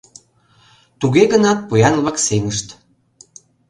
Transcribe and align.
Туге 0.99 1.23
гынат 1.31 1.59
поян-влак 1.67 2.17
сеҥышт. 2.25 2.67